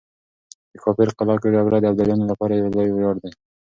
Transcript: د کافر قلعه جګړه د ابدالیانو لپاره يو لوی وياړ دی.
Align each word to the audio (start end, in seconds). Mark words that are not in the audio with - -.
د 0.71 0.73
کافر 0.83 1.07
قلعه 1.17 1.37
جګړه 1.55 1.77
د 1.79 1.85
ابدالیانو 1.91 2.29
لپاره 2.31 2.53
يو 2.61 2.71
لوی 2.75 2.89
وياړ 2.91 3.15
دی. 3.23 3.31